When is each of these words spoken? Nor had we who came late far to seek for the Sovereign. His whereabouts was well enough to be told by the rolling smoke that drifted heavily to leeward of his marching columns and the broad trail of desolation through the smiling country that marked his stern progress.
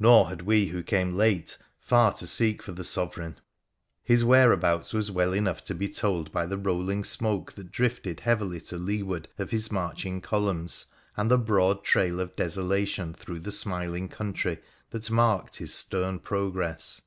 Nor 0.00 0.28
had 0.28 0.42
we 0.42 0.66
who 0.66 0.82
came 0.82 1.14
late 1.14 1.56
far 1.78 2.12
to 2.14 2.26
seek 2.26 2.64
for 2.64 2.72
the 2.72 2.82
Sovereign. 2.82 3.38
His 4.02 4.24
whereabouts 4.24 4.92
was 4.92 5.12
well 5.12 5.32
enough 5.32 5.62
to 5.62 5.72
be 5.76 5.88
told 5.88 6.32
by 6.32 6.46
the 6.46 6.58
rolling 6.58 7.04
smoke 7.04 7.52
that 7.52 7.70
drifted 7.70 8.18
heavily 8.18 8.60
to 8.62 8.76
leeward 8.76 9.28
of 9.38 9.50
his 9.50 9.70
marching 9.70 10.20
columns 10.20 10.86
and 11.16 11.30
the 11.30 11.38
broad 11.38 11.84
trail 11.84 12.18
of 12.18 12.34
desolation 12.34 13.14
through 13.14 13.38
the 13.38 13.52
smiling 13.52 14.08
country 14.08 14.58
that 14.90 15.12
marked 15.12 15.58
his 15.58 15.72
stern 15.72 16.18
progress. 16.18 17.00